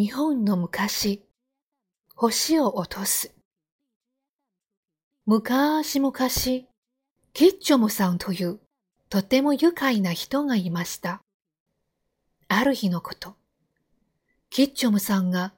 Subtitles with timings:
[0.00, 1.28] 日本の昔、
[2.14, 3.34] 星を落とす。
[5.26, 6.68] 昔々、キ
[7.48, 8.60] ッチョムさんという
[9.10, 11.20] とても愉快な人がいました。
[12.48, 13.34] ある日のこと、
[14.48, 15.52] キッチョムさんが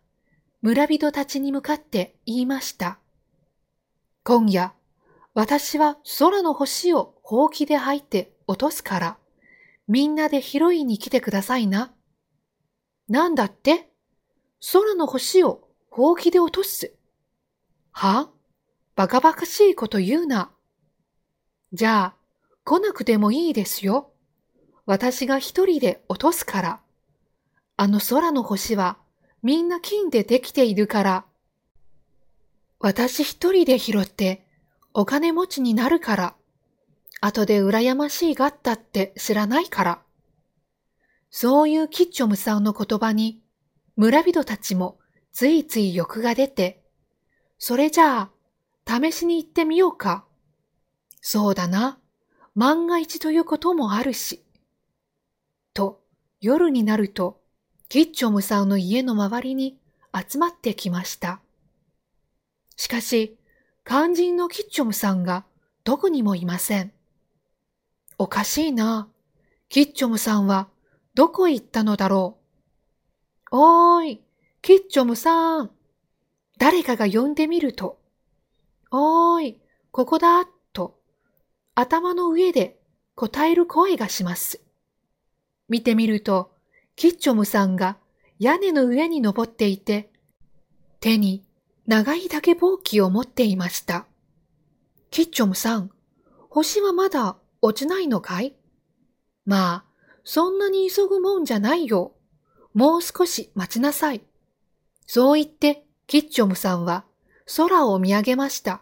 [0.61, 2.98] 村人たちに向かって言いました。
[4.24, 4.74] 今夜、
[5.34, 9.18] 私は空の星をほうきで吐いて落とすから、
[9.86, 11.95] みんなで拾いに来てくださいな。
[13.09, 13.91] なんだって？
[14.71, 16.95] 空の星をほうきで落とす。
[17.91, 18.30] は？
[18.95, 20.52] バカバカしいこと言うな。
[21.73, 22.16] じゃあ、
[22.62, 24.12] 来なくてもいいですよ。
[24.87, 26.80] 私が一人で落とすから。
[27.77, 28.98] あの空の星は
[29.43, 31.24] みんな金でできているから。
[32.79, 34.47] 私一人で拾って
[34.95, 36.35] お金持ちになるから。
[37.21, 40.02] 後で羨ましいがったって知らないから。
[41.30, 43.41] そういうキッチョムさんの言葉に
[43.96, 44.98] 村人たちも
[45.32, 46.82] ついつい欲が出て、
[47.59, 48.30] それじゃ
[48.87, 50.24] あ試しに行ってみようか。
[51.21, 51.98] そうだな。
[52.54, 54.45] 万が一ということもあるし。
[55.74, 56.02] と
[56.40, 57.40] 夜になると
[57.88, 59.79] キッチョムさんの家の周りに
[60.29, 61.40] 集まってきました。
[62.76, 63.38] しかし、
[63.85, 65.44] 肝心のキッチョムさんが
[65.84, 66.93] どこにもいません。
[68.19, 69.09] おかしいな。
[69.69, 70.69] キッチョムさんは
[71.15, 72.41] どこへ行ったのだろう。
[73.54, 74.22] おーい、
[74.62, 75.70] キッチョムさん。
[76.56, 78.00] 誰かが呼んでみると、
[78.91, 79.60] おーい、
[79.91, 80.98] ここだ、と、
[81.75, 82.80] 頭の上で
[83.14, 84.62] 答える声がします。
[85.69, 86.53] 見てみると、
[86.97, 87.98] キッチョムさんが
[88.38, 90.10] 屋根の上に登っていて、
[91.00, 91.44] 手に
[91.86, 94.06] 長い竹ぼうきを持っていました。
[95.10, 95.91] キッチョムさん、
[96.48, 98.56] 星はまだ落ちないのかい？
[99.44, 99.84] まあ、
[100.25, 102.12] そんなに急ぐもんじゃないよ。
[102.75, 104.22] もう少し待ちなさい。
[105.06, 107.04] そう言って、キッチョムさんは
[107.56, 108.81] 空を見上げました。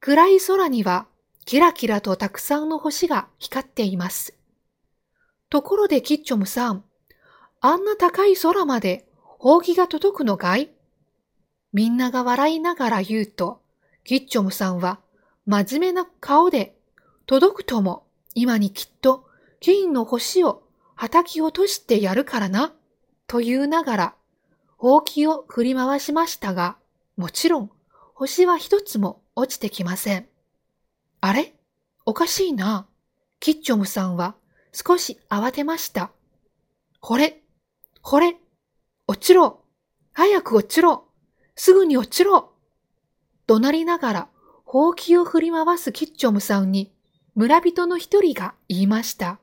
[0.00, 1.06] 暗い空には
[1.44, 4.34] キラキラとたくさんの星が光っています。
[5.50, 6.84] ところでキッチョムさん、
[7.60, 9.06] あんな高い空まで
[9.38, 10.70] 扇が届くのかい？
[11.72, 13.60] みんなが笑いながら言うと、
[14.04, 15.00] キッチョムさんは
[15.46, 16.76] 真面目な顔で、
[17.26, 18.04] 届くとも
[18.34, 19.26] 今にきっと
[19.60, 20.62] 金の星を
[20.96, 22.72] 叩き落としてやるからな、
[23.30, 24.14] と言うながら、
[24.76, 26.78] ほうきを振り回しましたが、
[27.16, 27.70] もちろん
[28.12, 30.26] 星は一つも落ちてきません。
[31.20, 31.54] あれ？
[32.04, 32.88] おかしいな。
[33.38, 34.34] キッチョムさんは
[34.72, 36.10] 少し慌てました。
[36.98, 37.40] これ、
[38.02, 38.34] これ、
[39.06, 39.60] 落ちろ
[40.12, 41.04] 早く落ちろ
[41.54, 42.50] すぐに落ちろ
[43.46, 44.28] 怒鳴りながら、
[44.64, 46.92] ほうきを振り回すキッチョムさんに、
[47.36, 49.38] 村人の一人が言いました。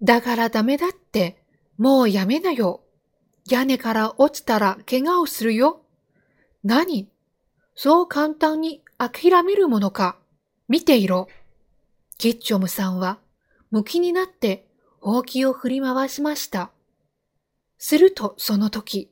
[0.00, 1.44] だからダメだって、
[1.76, 2.80] もうやめなよ。
[3.50, 5.82] 屋根から落ちたら怪我をするよ。
[6.62, 7.08] 何？
[7.74, 10.16] そう簡単に諦めるものか。
[10.68, 11.28] 見ていろ。
[12.16, 13.18] キッチョムさんは、
[13.70, 14.66] 向きになって、
[15.00, 16.70] ほうきを振り回しました。
[17.76, 19.10] するとその時、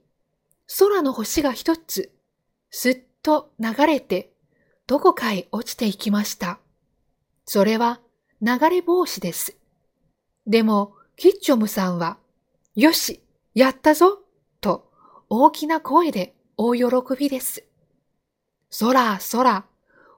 [0.78, 2.10] 空の星が一つ、
[2.70, 4.32] すっと流れて、
[4.86, 6.58] どこかへ落ちていきました。
[7.44, 8.00] それは
[8.40, 9.56] 流れ帽子です。
[10.46, 12.16] でも、キッチョムさんは、
[12.74, 13.20] よし、
[13.54, 14.21] やったぞ
[15.34, 16.84] 大きな声で大喜
[17.18, 17.64] びです。
[18.78, 19.64] 空、空、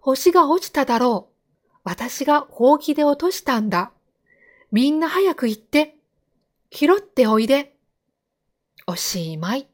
[0.01, 1.79] 星が落ちただろう。
[1.85, 3.93] 私がほうきで落としたんだ。
[4.73, 5.95] みんな早く行って。
[6.73, 7.77] 拾っておいで。
[8.89, 9.69] おしまい。